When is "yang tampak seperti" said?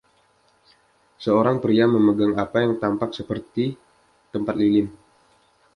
2.65-3.65